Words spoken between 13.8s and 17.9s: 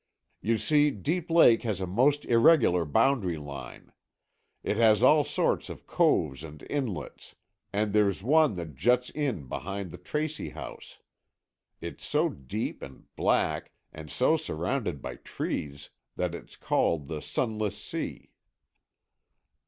and so surrounded by trees that it's called the Sunless